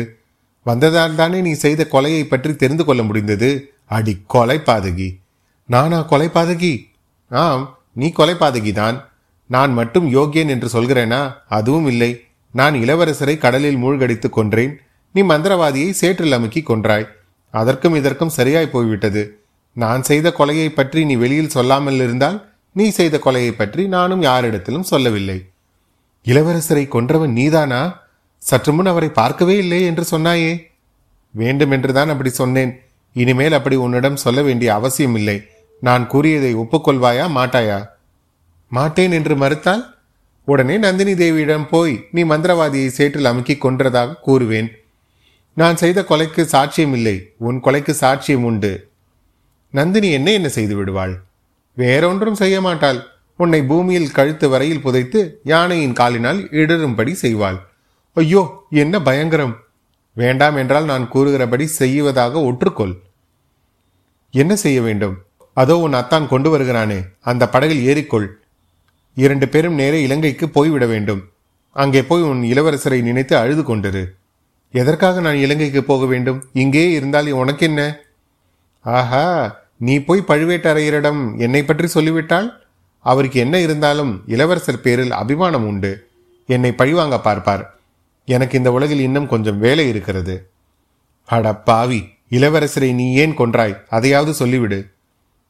வந்ததால் 0.66 1.16
தானே 1.16 1.42
நீ 1.42 1.54
செய்த 1.54 1.88
கொலையை 1.92 2.24
பற்றி 2.28 2.56
தெரிந்து 2.56 2.86
கொள்ள 2.86 3.04
முடிந்தது? 3.04 3.50
அடி 3.86 4.18
கொலை 4.28 4.58
பாதகி 4.60 5.10
நானா 5.66 6.02
கொலை 6.02 6.28
பாதகி 6.28 6.74
ஆம் 7.32 7.78
நீ 7.94 8.12
கொலை 8.12 8.36
பாதகி 8.36 8.72
தான் 8.74 9.08
நான் 9.48 9.74
மட்டும் 9.74 10.08
யோகியன் 10.08 10.48
என்று 10.48 10.68
சொல்கிறேனா? 10.74 11.34
அதுவும் 11.48 11.88
இல்லை. 11.88 12.10
நான் 12.52 12.74
இளவரசரை 12.74 13.38
கடலில் 13.38 13.78
மூழ்கடித்து 13.78 14.30
கொன்றேன். 14.30 14.74
நீ 15.12 15.22
மந்திரவாதியை 15.22 15.90
சேற்றில் 15.90 16.32
அமுக்கி 16.32 16.62
கொன்றாய். 16.62 17.08
அதற்கும் 17.54 17.96
இதற்கும் 17.96 18.36
சரியாய் 18.38 18.74
போய்விட்டது. 18.74 19.24
நான் 19.74 20.02
செய்த 20.02 20.28
கொலையை 20.38 20.70
பற்றி 20.70 21.06
நீ 21.06 21.16
வெளியில் 21.16 21.56
சொல்லாமல் 21.56 21.96
இருந்தால் 21.96 22.38
நீ 22.71 22.89
செய்த 22.89 23.21
கொலையை 23.24 23.51
பற்றி 23.51 23.88
நானும் 23.88 24.21
யாரிடத்திலும் 24.21 24.89
சொல்லவில்லை. 24.92 25.45
இளவரசரை 26.25 26.88
கொன்றவன் 26.88 27.31
நீதானா? 27.31 28.01
சற்று 28.38 28.74
முன் 28.74 28.86
அவரை 28.86 29.10
பார்க்கவே 29.10 29.57
இல்லை 29.57 29.86
என்று 29.86 30.06
சொன்னாயே. 30.12 30.62
வேண்டுமென்றுதான் 31.31 32.10
அப்படி 32.10 32.30
சொன்னேன். 32.30 32.80
இனிமேல் 33.13 33.54
அப்படி 33.54 33.75
உன்னிடம் 33.75 34.16
சொல்ல 34.16 34.42
வேண்டிய 34.42 34.74
அவசியம் 34.74 35.16
இல்லை. 35.16 35.44
நான் 35.81 36.07
கூறியதை 36.07 36.56
ஒப்புக்கொள்வாயா 36.56 37.25
மாட்டாயா? 37.36 37.86
மாட்டேன் 38.69 39.12
என்று 39.12 39.36
மறுத்தால் 39.36 39.98
உடனே 40.45 40.77
நந்தினி 40.77 41.13
தேவியிடம் 41.13 41.68
போய் 41.69 42.07
நீ 42.12 42.24
மந்திரவாதியை 42.24 42.88
சேற்றில் 42.88 43.25
அமுக்கி 43.25 43.57
கொன்றதாக 43.62 44.16
கூறுவேன். 44.27 44.69
நான் 45.54 45.75
செய்த 45.75 46.01
கொலைக்கு 46.01 46.44
சாட்சியம் 46.51 46.94
இல்லை. 46.94 47.33
உன் 47.38 47.62
கொலைக்கு 47.63 47.95
சாட்சியம் 48.01 48.44
உண்டு. 48.44 48.89
நந்தினி 49.71 50.12
என்ன 50.12 50.31
என்ன 50.31 50.50
செய்து 50.50 50.75
விடுவாள்? 50.75 51.27
வேறொன்றும் 51.81 52.40
செய்ய 52.42 52.58
மாட்டாள் 52.66 53.00
உன்னை 53.40 53.60
பூமியில் 53.70 54.16
கழுத்து 54.18 54.46
வரையில் 54.54 54.84
புதைத்து 54.86 55.20
யானையின் 55.52 55.98
காலினால் 56.00 56.40
இடரும்படி 56.62 57.14
செய்வாள். 57.22 57.60
ஐயோ 58.18 58.42
என்ன 58.84 58.96
பயங்கரம். 59.08 59.54
வேண்டாம் 60.18 60.58
என்றால் 60.62 60.88
நான் 60.92 61.06
கூறுகிறபடி 61.14 61.66
செய்வதாக 61.80 62.42
ஒற்றுக்கொள். 62.50 62.94
என்ன 64.34 64.54
செய்ய 64.64 64.80
வேண்டும்? 64.88 65.16
அதோ 65.58 65.76
உன் 65.86 65.96
அத்தான் 66.00 66.28
கொண்டு 66.34 66.50
வருகிறானே 66.54 67.00
அந்த 67.30 67.44
படகில் 67.54 67.86
ஏறிக்கொள். 67.90 68.28
இரண்டு 69.18 69.46
பேரும் 69.54 69.80
நேரே 69.81 70.00
இலங்கைக்கு 70.08 70.45
போய்விட 70.57 70.86
வேண்டும். 70.94 71.21
அங்கே 71.76 72.02
போய் 72.09 72.24
உன் 72.31 72.44
இளவரசரை 72.52 73.00
நினைத்து 73.07 73.36
அழுது 73.42 73.64
கொண்டிரு. 73.64 74.04
எதற்காக 74.74 75.21
நான் 75.26 75.42
இலங்கைக்கு 75.45 75.81
போக 75.83 76.04
வேண்டும்? 76.06 76.40
இங்கே 76.64 76.86
இருந்தால் 76.98 77.31
உனக்கு 77.42 77.66
என்ன 77.69 77.81
ஆஹா 78.86 79.26
நீ 79.80 80.00
போய் 80.00 80.24
பழுவேட்டரையரிடம் 80.28 81.38
என்னை 81.38 81.64
பற்றி 81.64 81.88
சொல்லிவிட்டால்? 81.88 82.64
அவருக்கு 83.00 83.40
என்ன 83.40 83.59
இருந்தாலும் 83.59 84.24
இளவரசர் 84.28 84.81
பேரில் 84.81 85.12
அபிமானம் 85.12 85.68
உண்டு. 85.68 86.07
என்னை 86.48 86.71
பழிவாங்க 86.71 87.19
பார்ப்பார். 87.19 87.80
எனக்கு 88.26 88.57
இந்த 88.57 88.71
உலகில் 88.71 89.00
இன்னும் 89.00 89.28
கொஞ்சம் 89.28 89.59
வேலை 89.59 89.88
இருக்கிறது. 89.88 90.50
அட 91.26 91.56
பாவி 91.56 92.07
இளவரசரை 92.30 92.94
நீ 92.94 93.14
ஏன் 93.14 93.38
கொன்றாய்? 93.38 93.81
அதையாவது 93.90 94.45
சொல்லிவிடு. 94.45 94.90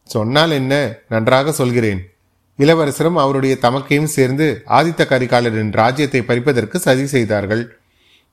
சொன்னால் 0.04 0.52
என்ன? 0.52 0.94
நன்றாக 1.10 1.52
சொல்கிறேன். 1.52 2.10
இளவரசரும் 2.58 3.16
அவருடைய 3.16 3.58
தமக்கையும் 3.62 4.04
சேர்ந்து 4.04 4.62
ஆதித்த 4.68 5.06
கரிகாலரின் 5.06 5.72
ராஜ்யத்தை 5.72 6.22
பறிப்பதற்கு 6.22 6.80
சதி 6.80 7.06
செய்தார்கள். 7.06 7.78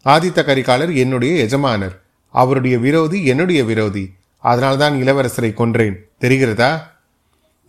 ஆதித்த 0.05 0.45
கரிகாலர் 0.45 0.95
என்னுடைய 0.95 1.43
எஜமானர். 1.43 2.03
அவருடைய 2.31 2.79
விரோதி 2.79 3.25
என்னுடைய 3.25 3.65
விரோதி. 3.65 4.13
அதனால்தான் 4.51 4.95
இளவரசரை 5.03 5.51
கொன்றேன். 5.55 5.97
தெரிகிறதா? 6.21 6.71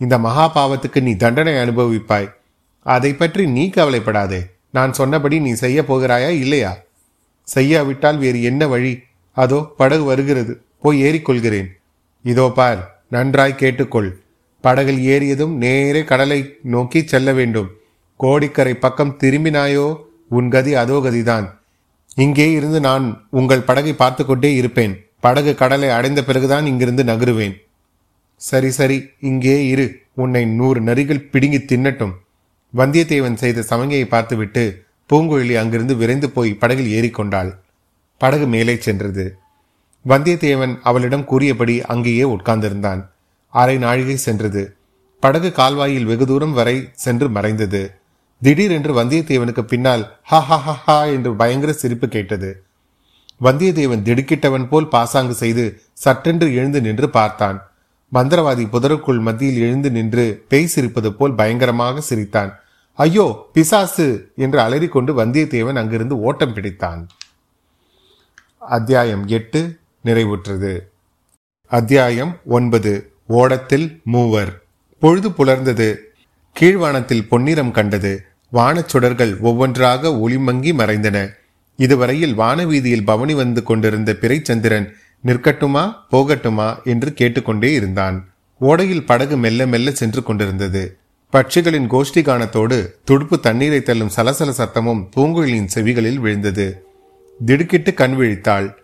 இந்த 0.00 0.14
மகா 0.26 0.44
பாவத்துக்கு 0.56 1.00
நீ 1.00 1.12
தண்டனை 1.16 1.54
அனுபவிப்பாய். 1.54 2.28
அதை 2.86 3.10
பற்றி 3.14 3.44
நீ 3.56 3.64
கவலைப்படாதே. 3.70 4.40
நான் 4.70 4.92
சொன்னபடி 4.92 5.36
நீ 5.46 5.52
செய்ய 5.52 5.78
போகிறாயா 5.82 6.30
இல்லையா? 6.44 6.72
செய்யாவிட்டால் 7.48 8.18
வேறு 8.18 8.40
என்ன 8.42 8.62
வழி? 8.66 8.94
அதோ 9.36 9.58
படகு 9.76 10.04
வருகிறது. 10.04 10.52
போய் 10.82 10.98
ஏறிக்கொள்கிறேன். 11.02 11.68
இதோ 12.24 12.46
பார் 12.54 12.80
நன்றாய் 13.08 13.60
கேட்டுக்கொள். 13.60 14.10
படகில் 14.64 15.00
ஏறியதும் 15.14 15.54
நேரே 15.64 16.02
கடலை 16.04 16.40
நோக்கி 16.74 17.00
செல்ல 17.06 17.32
வேண்டும். 17.32 17.68
கோடிக்கரை 18.20 18.74
பக்கம் 18.74 19.16
திரும்பினாயோ? 19.22 19.86
உன் 20.28 20.48
கதி 20.50 20.72
அதோ 20.74 20.96
கதிதான். 21.04 21.46
இங்கே 22.24 22.46
இருந்து 22.52 22.78
நான் 22.80 23.04
உங்கள் 23.30 23.66
படகை 23.68 23.92
பார்த்து 23.92 24.22
கொண்டே 24.26 24.50
இருப்பேன். 24.54 24.94
படகு 25.20 25.54
கடலை 25.54 25.88
அடைந்த 25.90 26.24
பிறகுதான் 26.24 26.66
இங்கிருந்து 26.66 27.04
நகருவேன். 27.04 27.54
சரி 28.36 28.70
சரி 28.70 28.98
இங்கே 29.20 29.66
இரு. 29.66 29.86
உன்னை 30.14 30.42
நூறு 30.58 30.80
நரிகள் 30.80 31.28
பிடுங்கி 31.30 31.58
தின்னட்டும். 31.58 32.14
வந்தியத்தேவன் 32.76 33.34
செய்த 33.34 33.64
சமங்கையை 33.70 34.04
பார்த்துவிட்டு 34.04 34.64
பூங்குழலி 35.10 35.54
அங்கிருந்து 35.54 35.96
விரைந்து 35.96 36.30
போய் 36.30 36.54
படகில் 36.54 36.90
ஏறிக்கொண்டாள் 36.98 37.50
படகு 38.20 38.46
மேலே 38.46 38.74
சென்றது. 38.86 39.24
வந்தியத்தேவன் 40.04 40.74
அவளிடம் 40.82 41.24
கூறியபடி 41.24 41.76
அங்கேயே 41.82 42.22
உட்கார்ந்திருந்தான். 42.22 43.00
அரை 43.54 43.76
நாழிகை 43.78 44.16
சென்றது. 44.16 44.62
படகு 45.22 45.52
கால்வாயில் 45.52 46.04
வெகு 46.04 46.26
தூரம் 46.26 46.52
வரை 46.52 46.76
சென்று 46.92 47.28
மறைந்தது. 47.28 47.82
திடீரென்று 48.42 48.92
வந்தியத்தேவனுக்கு 49.02 49.62
பின்னால் 49.62 50.04
ஹா 50.22 50.40
ஹா 50.40 50.56
ஹா 50.56 50.72
ஹா 50.72 51.04
என்று 51.04 51.30
பயங்கர 51.34 51.72
சிரிப்பு 51.72 52.08
கேட்டது. 52.08 52.50
வந்தியத்தேவன் 53.40 54.02
திடுக்கிட்டவன் 54.02 54.68
போல் 54.68 54.88
பாசாங்கு 54.88 55.34
செய்து 55.34 55.64
சட்டென்று 55.92 56.54
எழுந்து 56.54 56.80
நின்று 56.80 57.10
பார்த்தான். 57.10 57.58
மந்திரவாதி 58.12 58.64
புதருக்குள் 58.68 59.20
மத்தியில் 59.20 59.60
எழுந்து 59.60 59.90
நின்று 59.90 60.44
பேய் 60.48 60.72
சிரிப்பது 60.74 61.10
போல் 61.10 61.34
பயங்கரமாக 61.34 62.00
சிரித்தான். 62.00 62.50
ஐயோ 62.98 63.48
பிசாசு! 63.52 64.06
என்று 64.36 64.60
அலறிக்கொண்டு 64.60 65.24
வந்தியத்தேவன் 65.24 65.76
அங்கிருந்து 65.76 66.20
ஓட்டம் 66.20 66.54
பிடித்தான். 66.54 67.02
அத்தியாயம் 68.58 69.26
எட்டு 69.26 69.78
நிறைவுற்றது. 70.04 70.72
அத்தியாயம் 71.70 72.36
ஒன்பது 72.46 72.92
ஓடத்தில் 73.28 74.00
மூவர். 74.04 74.52
பொழுது 75.02 75.28
புலர்ந்தது. 75.30 75.88
கீழ்வானத்தில் 76.56 77.28
பொன்னிறம் 77.30 77.70
கண்டது. 77.70 78.12
வானச் 78.50 78.88
சுடர்கள் 78.88 79.40
ஒவ்வொன்றாக 79.40 80.08
ஒளிமங்கி 80.08 80.72
மறைந்தன. 80.74 81.18
இதுவரையில் 81.78 82.38
வானவீதியில் 82.38 83.04
பவனி 83.04 83.34
வந்து 83.34 83.62
கொண்டிருந்த 83.62 84.16
பிறைச்சந்திரன் 84.20 84.86
நிற்கட்டுமா 85.26 85.92
போகட்டுமா 86.12 86.84
என்று 86.84 87.12
கேட்டுக்கொண்டே 87.12 87.72
இருந்தான். 87.72 88.28
ஓடையில் 88.60 89.06
படகு 89.06 89.36
மெல்ல 89.36 89.66
மெல்ல 89.66 89.90
சென்று 89.90 90.22
கொண்டிருந்தது. 90.22 90.96
பட்சிகளின் 91.32 91.88
கோஷ்டி 91.90 92.22
கானத்தோடு 92.22 92.90
துடுப்பு 93.04 93.40
தண்ணீரை 93.40 93.82
தள்ளும் 93.82 94.10
சலசல 94.16 94.52
சத்தமும் 94.58 95.08
பூங்குழலியின் 95.16 95.68
செவிகளில் 95.74 96.16
விழுந்தது. 96.16 96.84
திடுக்கிட்டு 97.46 97.94
கண் 97.94 98.12
விழித்தாள். 98.12 98.74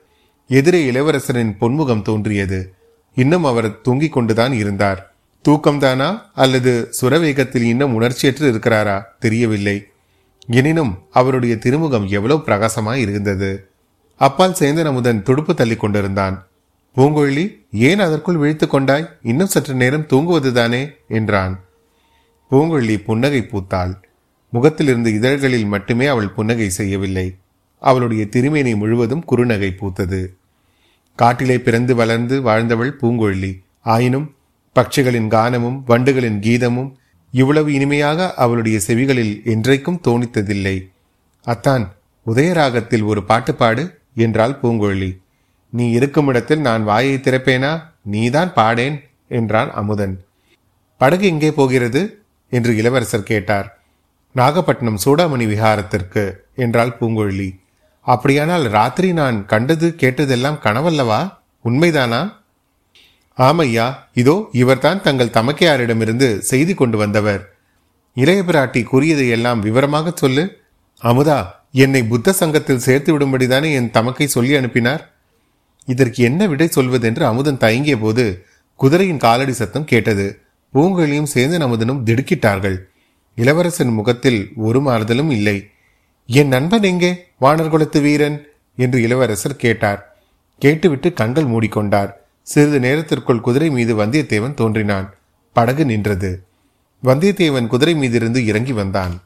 எதிரே 0.48 0.90
இளவரசரின் 0.90 1.56
பொன்முகம் 1.60 2.02
தோன்றியது. 2.02 2.72
இன்னும் 3.14 3.44
அவர் 3.44 3.80
தூங்கிக் 3.80 4.12
கொண்டுதான் 4.12 4.52
இருந்தார். 4.52 5.14
தூக்கம்தானா 5.48 6.20
அல்லது 6.34 6.94
சுரவேகத்தில் 7.00 7.62
இன்னும் 7.62 8.00
உணர்ச்சியற்று 8.00 8.52
இருக்கிறாரா 8.52 9.02
தெரியவில்லை. 9.18 9.86
எனினும் 10.46 10.98
அவருடைய 11.10 11.56
திருமுகம் 11.56 12.06
எவ்வளவு 12.08 12.42
பிரகாசமாய் 12.44 12.94
இருந்தது. 12.94 13.68
அப்பால் 14.16 14.56
சேந்தன் 14.58 14.84
அமுதன் 14.84 15.22
துடுப்பு 15.22 15.54
தள்ளி 15.54 15.76
கொண்டிருந்தான். 15.76 16.46
பூங்குழலி 16.96 17.56
ஏன் 17.72 17.98
அதற்குள் 17.98 18.36
விழித்துக் 18.36 18.70
கொண்டாய்? 18.70 19.18
இன்னும் 19.22 19.46
சற்று 19.46 19.74
நேரம் 19.74 20.06
தூங்குவதுதானே? 20.06 20.90
என்றான். 21.08 21.60
பூங்குழலி 22.50 23.04
புன்னகை 23.04 23.48
பூத்தாள். 23.50 24.02
முகத்திலிருந்து 24.50 25.12
இதழ்களில் 25.12 25.66
மட்டுமே 25.66 26.06
அவள் 26.06 26.30
புன்னகை 26.30 26.70
செய்யவில்லை. 26.70 27.36
அவளுடைய 27.78 28.28
திருமேனி 28.28 28.74
முழுவதும் 28.74 29.24
குறுநகை 29.24 29.70
பூத்தது. 29.74 30.26
காட்டிலே 31.16 31.58
பிறந்து 31.58 31.94
வளர்ந்து 31.94 32.42
வாழ்ந்தவள் 32.42 32.98
பூங்குழலி 33.02 33.62
ஆயினும் 33.80 34.34
பட்சிகளின் 34.74 35.28
கானமும் 35.28 35.82
வண்டுகளின் 35.86 36.40
கீதமும் 36.40 36.92
இவ்வளவு 37.34 37.72
இனிமையாக 37.72 38.34
அவளுடைய 38.34 38.80
செவிகளில் 38.86 39.34
என்றைக்கும் 39.44 40.00
தோணித்ததில்லை. 40.04 40.76
அத்தான் 41.44 41.92
உதயராகத்தில் 42.26 43.04
ஒரு 43.04 43.24
பாட்டு 43.24 43.54
பாடு 43.54 43.98
என்றாள் 44.14 44.58
பூங்குழலி. 44.62 45.10
நீ 45.70 45.90
இருக்கும் 45.90 46.26
இடத்தில் 46.26 46.60
நான் 46.60 46.84
வாயை 46.84 47.14
திறப்பேனா? 47.14 47.72
நீதான் 48.02 48.52
பாடேன் 48.52 48.96
என்றான் 49.28 49.72
அமுதன். 49.72 50.24
படகு 50.96 51.26
எங்கே 51.26 51.50
போகிறது? 51.52 52.22
என்று 52.50 52.76
இளவரசர் 52.76 53.22
கேட்டார். 53.22 53.82
நாகப்பட்டினம் 54.32 54.98
சூடாமணி 55.04 55.46
விஹாரத்திற்கு 55.46 56.32
என்றாள் 56.54 56.96
பூங்குழலி. 57.00 57.50
அப்படியானால் 58.00 58.62
ராத்திரி 58.62 59.12
நான் 59.12 59.46
கண்டது 59.46 59.94
கேட்டதெல்லாம் 59.98 60.60
கனவல்லவா? 60.62 61.20
உண்மைதானா? 61.64 62.20
ஆமையா 63.38 63.94
இதோ 64.14 64.48
இவர்தான் 64.52 65.02
தங்கள் 65.02 65.28
தமக்கையாரிடமிருந்து 65.28 66.38
செய்தி 66.38 66.74
கொண்டு 66.74 66.98
வந்தவர். 66.98 67.52
இளைய 68.14 68.42
பிராட்டி 68.46 68.82
கூறியதை 68.82 69.28
எல்லாம் 69.28 69.60
விவரமாக 69.60 70.12
சொல்லு. 70.14 70.62
அமுதா 71.02 71.46
என்னை 71.72 72.02
புத்த 72.04 72.32
சங்கத்தில் 72.32 72.78
சேர்த்து 72.78 73.18
விடும்படிதானே 73.18 73.72
என் 73.72 73.90
தமக்கை 73.90 74.26
சொல்லி 74.26 74.56
அனுப்பினார்? 74.56 75.12
இதற்கு 75.84 76.22
என்ன 76.24 76.46
விடை 76.46 76.68
சொல்வதென்று 76.76 77.22
அமுதன் 77.22 77.58
தயங்கிய 77.58 77.96
போது 77.98 78.46
குதிரையின் 78.74 79.18
காலடி 79.18 79.52
சத்தம் 79.52 79.84
கேட்டது. 79.84 80.40
பூங்கொழியும் 80.74 81.32
சேர்ந்து 81.34 81.58
அமுதனும் 81.58 82.02
திடுக்கிட்டார்கள். 82.04 82.76
இளவரசன் 83.34 83.92
முகத்தில் 83.92 84.52
ஒரு 84.56 84.80
மாறுதலும் 84.80 85.30
இல்லை. 85.30 85.70
என் 86.26 86.48
நண்பன் 86.48 86.82
எங்கே? 86.82 87.26
வானர்குலத்து 87.40 88.00
வீரன்? 88.00 88.46
என்று 88.76 89.02
இளவரசர் 89.02 89.56
கேட்டார். 89.56 90.16
கேட்டுவிட்டு 90.58 91.12
கண்கள் 91.12 91.44
மூடிக்கொண்டார். 91.44 92.12
சிறிது 92.44 92.80
நேரத்திற்குள் 92.80 93.40
குதிரை 93.40 93.70
மீது 93.70 94.06
வந்தியத்தேவன் 94.06 94.54
தோன்றினான். 94.54 95.14
படகு 95.52 95.84
நின்றது. 95.84 96.44
வந்தியத்தேவன் 97.04 97.66
குதிரை 97.66 97.94
மீதிருந்து 97.94 98.36
இறங்கி 98.36 98.72
வந்தான். 98.72 99.22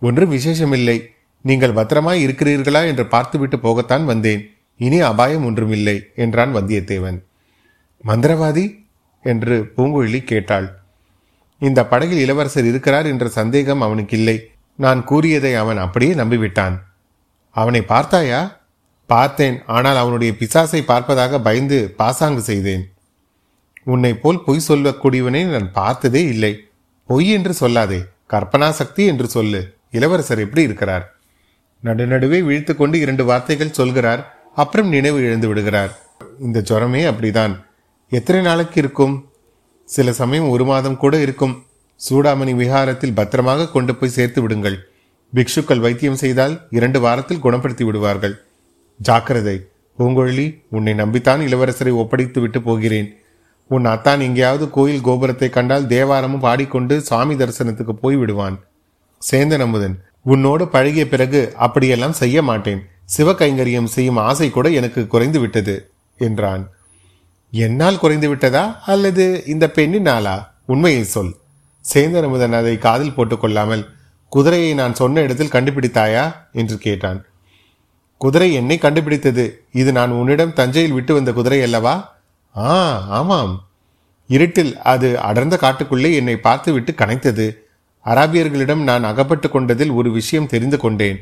ஒன்றும் 0.00 0.32
விசேஷமில்லை. 0.32 1.02
நீங்கள் 1.40 1.72
பத்திரமாய் 1.72 2.26
இருக்கிறீர்களா? 2.26 2.86
என்று 2.86 3.06
பார்த்துவிட்டு 3.06 3.56
போகத்தான் 3.56 4.04
வந்தேன். 4.04 4.54
இனி 4.76 5.00
அபாயம் 5.00 5.44
ஒன்றுமில்லை 5.44 6.02
என்றான் 6.16 6.56
வந்தியத்தேவன். 6.56 7.22
மந்திரவாதி? 8.06 8.86
என்று 9.22 9.72
பூங்குழலி 9.76 10.24
கேட்டாள். 10.24 10.78
இந்த 11.58 11.86
படகில் 11.86 12.18
இளவரசர் 12.18 12.64
இருக்கிறார் 12.64 13.06
என்ற 13.06 13.28
சந்தேகம் 13.28 13.80
அவனுக்கு 13.80 14.18
இல்லை 14.18 14.50
நான் 14.74 15.04
கூறியதை 15.04 15.54
அவன் 15.54 15.76
அப்படியே 15.76 16.14
நம்பிவிட்டான். 16.14 16.78
அவனை 17.50 17.82
பார்த்தாயா? 17.82 18.57
பார்த்தேன். 19.08 19.56
ஆனால் 19.66 19.96
அவனுடைய 19.96 20.34
பிசாசை 20.40 20.80
பார்ப்பதாக 20.90 21.42
பயந்து 21.42 21.94
பாசாங்கு 21.96 22.40
செய்தேன். 22.40 22.84
உன்னை 23.84 24.14
போல் 24.14 24.44
பொய் 24.46 24.66
சொல்லக்கூடியவனை 24.68 25.44
நான் 25.44 25.72
பார்த்ததே 25.72 26.22
இல்லை. 26.24 26.60
பொய் 27.06 27.28
என்று 27.30 27.54
சொல்லாதே. 27.60 28.00
கற்பனா 28.32 28.70
சக்தி 28.70 29.04
என்று 29.06 29.28
சொல்லு. 29.28 29.74
இளவரசர் 29.90 30.38
எப்படி 30.38 30.62
இருக்கிறார்? 30.62 31.16
நடுநடுவே 31.84 32.42
விழித்து 32.42 32.76
கொண்டு 32.76 33.00
இரண்டு 33.00 33.24
வார்த்தைகள் 33.24 33.76
சொல்கிறார். 33.78 34.36
அப்புறம் 34.54 34.88
நினைவு 34.88 35.18
இழந்து 35.22 35.48
விடுகிறார். 35.48 35.92
இந்த 36.40 36.64
ஜுரமே 36.68 37.02
அப்படிதான். 37.10 37.54
எத்தனை 38.10 38.42
நாளைக்கு 38.42 38.80
இருக்கும்? 38.80 39.14
சில 39.84 40.12
சமயம் 40.12 40.48
ஒரு 40.48 40.64
மாதம் 40.64 40.96
கூட 40.96 41.16
இருக்கும். 41.16 41.54
சூடாமணி 42.08 42.52
விஹாரத்தில் 42.62 43.14
பத்திரமாக 43.14 43.68
கொண்டு 43.68 43.94
போய் 43.94 44.16
சேர்த்து 44.18 44.42
விடுங்கள். 44.42 44.78
பிக்ஷுக்கள் 45.34 45.80
வைத்தியம் 45.80 46.16
செய்தால் 46.16 46.60
இரண்டு 46.70 47.00
வாரத்தில் 47.00 47.44
குணப்படுத்தி 47.44 47.84
விடுவார்கள். 47.84 48.36
ஜாக்கிரதை. 48.98 49.66
பூங்கொழி 49.98 50.62
உன்னை 50.70 50.92
நம்பித்தான் 50.92 51.40
இளவரசரை 51.46 51.92
ஒப்படைத்து 51.92 52.40
விட்டு 52.40 52.62
போகிறேன். 52.62 53.08
உன் 53.68 53.84
அத்தான் 53.84 54.20
எங்கேயாவது 54.20 54.70
கோயில் 54.70 55.00
கோபுரத்தை 55.00 55.48
கண்டால் 55.48 55.86
தேவாரமும் 55.86 56.38
பாடிக்கொண்டு 56.38 57.00
சாமி 57.00 57.34
தரிசனத்துக்கு 57.34 57.92
போய் 57.92 58.16
விடுவான். 58.16 58.58
சேந்தன் 59.30 59.60
அமுதன் 59.60 59.96
உன்னோடு 60.22 60.68
பழகிய 60.68 61.08
பிறகு 61.08 61.52
அப்படியெல்லாம் 61.56 62.12
செய்ய 62.12 62.42
மாட்டேன். 62.42 62.82
சிவகைங்கரியம் 63.16 63.84
செய்யும் 63.84 64.16
ஆசை 64.16 64.50
கூட 64.50 64.68
எனக்கு 64.68 65.06
குறைந்து 65.06 65.40
விட்டது 65.40 65.90
என்றான். 66.18 66.68
என்னால் 67.50 67.98
குறைந்து 67.98 68.28
விட்டதா 68.28 68.80
அல்லது 68.86 69.44
இந்த 69.46 69.70
பெண்ணினாலா? 69.74 70.46
உண்மையை 70.66 71.04
சொல். 71.04 71.34
சேந்தன் 71.94 72.22
அமுதன் 72.22 72.52
அதை 72.52 72.78
காதில் 72.78 73.14
போட்டுக்கொள்ளாமல் 73.16 73.84
குதிரையை 74.28 74.74
நான் 74.74 74.94
சொன்ன 74.94 75.20
இடத்தில் 75.20 75.54
கண்டுபிடித்தாயா? 75.56 76.34
என்று 76.52 76.78
கேட்டான். 76.78 77.24
குதிரை 78.18 78.52
என்னை 78.52 78.78
கண்டுபிடித்தது. 78.78 79.64
இது 79.72 79.92
நான் 79.92 80.10
உன்னிடம் 80.10 80.52
தஞ்சையில் 80.52 80.92
விட்டு 80.92 81.14
வந்த 81.14 81.32
குதிரை 81.32 81.62
அல்லவா? 81.62 82.18
ஆ 82.56 83.00
ஆமாம். 83.08 83.68
இருட்டில் 84.28 84.78
அது 84.78 85.20
அடர்ந்த 85.20 85.58
காட்டுக்குள்ளே 85.60 86.14
என்னை 86.14 86.36
பார்த்துவிட்டு 86.36 86.92
கனைத்தது. 86.92 87.52
அராபியர்களிடம் 88.04 88.82
நான் 88.82 89.04
அகப்பட்டு 89.04 89.50
கொண்டதில் 89.50 89.90
ஒரு 89.90 90.12
விஷயம் 90.12 90.46
தெரிந்து 90.46 90.78
கொண்டேன். 90.78 91.20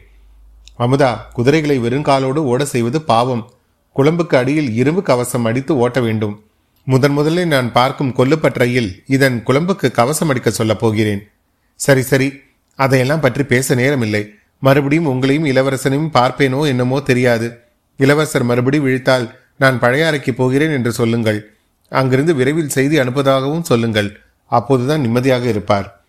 அமுதா 0.79 1.17
குதிரைகளை 1.33 1.81
வெறுங்காலோடு 1.81 2.37
ஓட 2.37 2.65
செய்வது 2.65 3.03
பாவம். 3.03 3.51
குழம்புக்கு 3.97 4.37
அடியில் 4.37 4.75
இரும்பு 4.75 5.03
கவசம் 5.03 5.45
அடித்து 5.45 5.77
ஓட்ட 5.77 6.01
வேண்டும். 6.01 6.43
முதன் 6.85 7.13
முதலில் 7.13 7.47
நான் 7.47 7.73
பார்க்கும் 7.73 8.15
கொல்லுப்பற்றையில் 8.15 9.03
இதன் 9.07 9.43
குழம்புக்கு 9.47 9.91
கவசம் 9.91 10.29
அடிக்க 10.29 10.51
சொல்லப் 10.51 10.81
போகிறேன். 10.81 11.29
சரி 11.75 12.01
சரி. 12.01 12.33
அதையெல்லாம் 12.75 13.21
பற்றி 13.21 13.43
பேச 13.43 13.75
நேரமில்லை. 13.75 14.29
மறுபடியும் 14.59 15.09
உங்களையும் 15.13 15.49
இளவரசனையும் 15.53 16.13
பார்ப்பேனோ 16.15 16.67
என்னமோ 16.67 17.01
தெரியாது. 17.01 17.49
இளவரசர் 17.97 18.45
மறுபடி 18.45 18.79
விழித்தால் 18.79 19.27
நான் 19.59 19.79
பழைய 19.79 20.07
அறைக்கு 20.07 20.35
போகிறேன் 20.35 20.71
என்று 20.71 20.93
சொல்லுங்கள். 20.93 21.51
அங்கிருந்து 21.89 22.35
விரைவில் 22.35 22.69
செய்தி 22.69 22.99
அனுப்பதாகவும் 22.99 23.63
சொல்லுங்கள். 23.63 24.21
அப்போதுதான் 24.47 25.01
நிம்மதியாக 25.01 25.45
இருப்பார். 25.49 26.05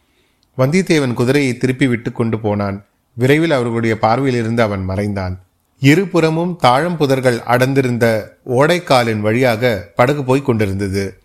வந்தியத்தேவன் 0.57 1.13
குதிரையை 1.13 1.57
திருப்பி 1.57 1.87
விட்டு 1.87 2.11
கொண்டு 2.11 2.39
போனான். 2.39 2.85
விரைவில் 3.13 3.51
அவர்களுடைய 3.51 3.97
பார்வையிலிருந்து 4.01 4.59
அவன் 4.59 4.83
மறைந்தான். 4.83 5.35
இருபுறமும் 5.79 6.55
தாழம் 6.55 6.97
புதர்கள் 6.99 7.39
அடர்ந்திருந்த 7.39 8.05
ஓடைக்காலின் 8.49 9.19
வழியாக 9.19 9.91
படகு 9.95 10.23
போய்க் 10.23 10.45
கொண்டிருந்தது. 10.45 11.19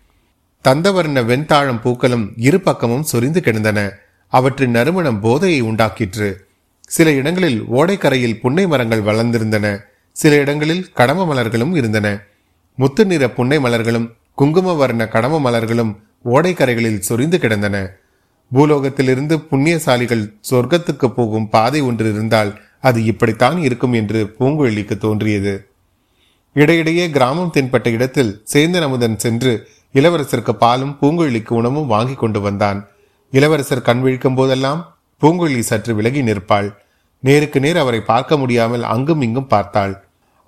தந்தவர்ண 0.65 1.25
வெண்தாழம் 1.25 1.81
பூக்களும் 1.81 2.33
இரு 2.37 2.59
பக்கமும் 2.59 3.03
சொரிந்து 3.03 3.41
கிடந்தன. 3.41 3.79
அவற்றின் 4.27 4.71
நறுமணம் 4.71 5.21
போதையை 5.21 5.61
உண்டாக்கிற்று. 5.61 6.29
சில 6.87 7.11
இடங்களில் 7.11 7.63
ஓடைக்கரையில் 7.63 8.39
புன்னை 8.39 8.67
மரங்கள் 8.67 9.01
வளர்ந்திருந்தன. 9.01 9.83
சில 10.11 10.35
இடங்களில் 10.35 10.91
கடம 10.95 11.25
மலர்களும் 11.25 11.75
இருந்தன. 11.75 12.23
முத்து 12.75 13.05
நிற 13.05 13.29
புன்னை 13.29 13.59
மலர்களும் 13.59 14.11
குங்கும 14.35 14.73
வர்ண 14.73 15.03
கடம 15.05 15.39
மலர்களும் 15.39 15.95
ஓடைக்கரைகளில் 16.25 16.99
சொரிந்து 16.99 17.39
கிடந்தன. 17.39 17.89
பூலோகத்திலிருந்து 18.55 19.37
புண்ணியசாலிகள் 19.51 20.33
சொர்க்கத்துக்கு 20.49 21.07
போகும் 21.07 21.49
பாதை 21.49 21.81
ஒன்று 21.81 22.13
இருந்தால் 22.13 22.61
அது 22.81 23.03
இப்படித்தான் 23.03 23.57
இருக்கும் 23.57 23.93
என்று 23.93 24.35
பூங்குழலிக்கு 24.39 24.97
தோன்றியது. 24.97 25.67
இடையிடையே 26.53 27.09
கிராமம் 27.09 27.51
தென்பட்ட 27.53 27.87
இடத்தில் 27.87 28.43
சேந்தன் 28.53 28.81
அமுதன் 28.81 29.19
சென்று 29.19 29.67
இளவரசருக்கு 29.93 30.51
பாலும் 30.51 30.97
பூங்குழலிக்கு 31.01 31.49
உணவும் 31.49 31.87
வாங்கி 31.87 32.13
கொண்டு 32.13 32.41
வந்தான். 32.41 32.87
இளவரசர் 33.31 33.81
கண் 33.81 34.01
விழிக்கும் 34.01 34.35
போதெல்லாம் 34.35 34.92
பூங்குழலி 35.23 35.61
சற்று 35.67 35.91
விலகி 35.95 36.21
நிற்பாள். 36.21 36.69
நேருக்கு 37.23 37.59
நேர் 37.59 37.77
அவரை 37.77 37.99
பார்க்க 37.99 38.37
முடியாமல் 38.37 38.83
அங்கும் 38.83 39.21
இங்கும் 39.21 39.51
பார்த்தாள். 39.53 39.93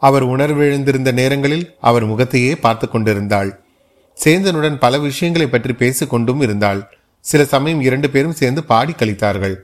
அவர் 0.01 0.23
உணர்விழந்திருந்த 0.23 1.11
நேரங்களில் 1.11 1.63
அவர் 1.89 2.05
முகத்தையே 2.05 2.55
பார்த்து 2.55 2.85
கொண்டிருந்தாள். 2.89 3.51
சேந்தனுடன் 4.17 4.77
பல 4.77 4.97
விஷயங்களை 4.99 5.47
பற்றி 5.47 5.73
பேசிக்கொண்டும் 5.73 6.41
இருந்தாள். 6.41 6.81
சில 7.25 7.41
சமயம் 7.45 7.81
இரண்டு 7.81 8.07
பேரும் 8.09 8.37
சேர்ந்து 8.41 8.63
பாடி 8.63 8.93
கழித்தார்கள். 8.93 9.55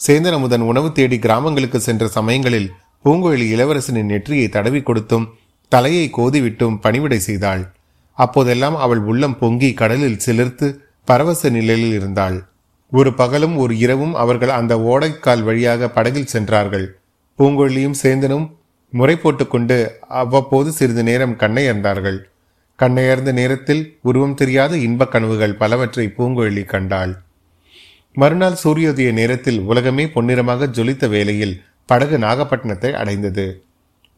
சேந்தன் 0.00 0.36
அமுதன் 0.38 0.64
உணவு 0.70 0.88
தேடி 0.92 1.18
கிராமங்களுக்கு 1.18 1.78
சென்ற 1.80 2.04
சமயங்களில் 2.08 2.68
பூங்குழலி 3.04 3.46
இளவரசனின் 3.54 4.10
நெற்றியை 4.12 4.46
தடவி 4.48 4.80
கொடுத்தும் 4.82 5.28
தலையை 5.72 6.06
கோதிவிட்டும் 6.16 6.78
பணிவிடை 6.84 7.18
செய்தாள். 7.18 7.62
அப்போதெல்லாம் 8.18 8.76
அவள் 8.76 9.02
உள்ளம் 9.10 9.36
பொங்கி 9.38 9.70
கடலில் 9.74 10.22
சிலிர்த்து 10.26 10.68
பரவச 11.08 11.50
நிலையில் 11.50 11.94
இருந்தாள். 11.98 12.38
ஒரு 12.92 13.14
பகலும் 13.14 13.56
ஒரு 13.56 13.78
இரவும் 13.78 14.14
அவர்கள் 14.14 14.48
அந்த 14.48 14.76
ஓடைக்கால் 14.76 15.42
வழியாக 15.42 15.88
படகில் 15.88 16.26
சென்றார்கள். 16.26 16.98
பூங்கொழியும் 17.38 17.94
சேந்தனும் 18.02 18.50
முறை 18.90 19.16
போட்டுக்கொண்டு 19.16 19.98
அவ்வப்போது 20.08 20.72
சிறிது 20.72 21.02
நேரம் 21.02 21.36
கண்ணையர்ந்தார்கள். 21.36 22.18
கண்ணையர்ந்த 22.78 23.32
நேரத்தில் 23.32 23.98
உருவம் 24.02 24.34
தெரியாத 24.34 24.76
இன்பக் 24.76 25.10
கனவுகள் 25.10 25.54
பலவற்றை 25.54 26.14
பூங்கொழி 26.18 26.64
கண்டாள். 26.64 27.18
மறுநாள் 28.12 28.56
சூரியோதய 28.64 29.12
நேரத்தில் 29.12 29.60
உலகமே 29.60 30.04
பொன்னிறமாக 30.04 30.66
ஜொலித்த 30.66 31.08
வேளையில் 31.08 31.62
படகு 31.86 32.18
நாகப்பட்டினத்தை 32.18 32.92
அடைந்தது. 32.92 33.62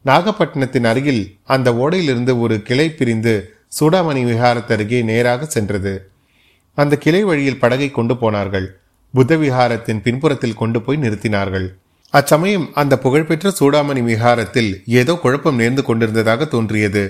நாகப்பட்டினத்தின் 0.05 0.83
அருகில் 0.83 1.37
அந்த 1.43 1.71
ஓடையிலிருந்து 1.71 2.39
ஒரு 2.39 2.61
கிளை 2.61 2.89
பிரிந்து 2.89 3.53
சூடாமணி 3.79 4.23
விஹாரத்தருகே 4.31 5.03
நேராக 5.03 5.45
சென்றது. 5.45 6.11
அந்த 6.77 6.97
கிளை 6.97 7.23
வழியில் 7.23 7.59
படகை 7.59 7.91
கொண்டு 7.91 8.17
போனார்கள். 8.17 8.67
புத்த 9.13 9.35
விஹாரத்தின் 9.37 10.01
பின்புறத்தில் 10.01 10.59
கொண்டு 10.61 10.81
போய் 10.81 10.97
நிறுத்தினார்கள். 10.97 11.67
அச்சமயம் 12.09 12.65
அந்த 12.73 12.93
புகழ்பெற்ற 12.97 13.53
சூடாமணி 13.59 14.01
விஹாரத்தில் 14.09 14.71
ஏதோ 14.85 15.13
குழப்பம் 15.15 15.59
நேர்ந்து 15.59 15.83
கொண்டிருந்ததாக 15.83 16.45
தோன்றியது. 16.45 17.03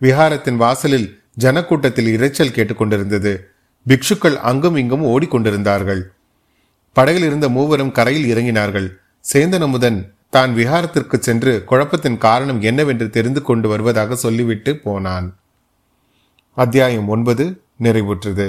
விஹாரத்தின் 0.00 0.56
வாசலில் 0.56 1.08
ஜனக்கூட்டத்தில் 1.40 2.10
இரைச்சல் 2.16 2.54
கேட்டுக்கொண்டிருந்தது 2.56 3.32
பிக்ஷுக்கள் 3.86 4.36
அங்கும் 4.50 4.76
இங்கும் 4.76 5.04
ஓடிக்கொண்டிருந்தார்கள் 5.04 6.02
படகில் 6.96 7.22
இருந்த 7.22 7.46
மூவரும் 7.48 7.92
கரையில் 7.92 8.28
இறங்கினார்கள். 8.32 8.88
சேந்தனமுதன் 9.32 9.98
தான் 10.30 10.52
விஹாரத்திற்கு 10.54 11.16
சென்று 11.18 11.52
குழப்பத்தின் 11.70 12.18
காரணம் 12.18 12.60
என்னவென்று 12.60 13.10
தெரிந்து 13.10 13.42
கொண்டு 13.42 13.68
வருவதாக 13.68 14.14
சொல்லிவிட்டு 14.14 14.72
போனான். 14.76 15.26
அத்தியாயம் 16.56 17.08
ஒன்பது 17.08 17.44
நிறைவுற்றது. 17.82 18.48